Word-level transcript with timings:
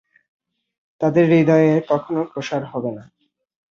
তাদের 1.01 1.23
হৃদয়ের 1.25 1.79
কখনও 1.89 2.23
প্রসার 2.23 2.61
হবে 2.65 2.91
না। 2.97 3.03